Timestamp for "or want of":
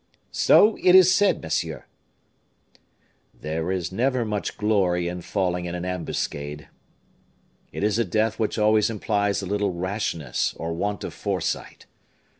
10.55-11.13